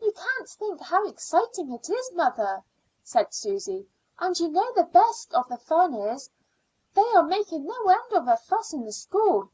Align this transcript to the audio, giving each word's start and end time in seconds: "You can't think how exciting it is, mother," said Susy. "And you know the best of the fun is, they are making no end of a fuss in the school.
"You 0.00 0.10
can't 0.12 0.48
think 0.48 0.80
how 0.80 1.06
exciting 1.06 1.70
it 1.70 1.90
is, 1.90 2.12
mother," 2.14 2.62
said 3.04 3.34
Susy. 3.34 3.86
"And 4.18 4.40
you 4.40 4.48
know 4.48 4.72
the 4.72 4.84
best 4.84 5.34
of 5.34 5.46
the 5.48 5.58
fun 5.58 5.92
is, 5.92 6.30
they 6.94 7.04
are 7.14 7.22
making 7.24 7.66
no 7.66 7.88
end 7.90 8.10
of 8.14 8.26
a 8.26 8.38
fuss 8.38 8.72
in 8.72 8.86
the 8.86 8.92
school. 8.94 9.50